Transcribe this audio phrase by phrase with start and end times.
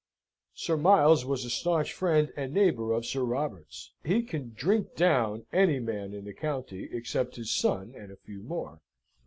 [0.55, 3.91] Sir Miles was a staunch friend and neighbour of Sir Robert's.
[4.03, 8.41] He can drink down any man in the county, except his son and a few
[8.41, 8.81] more.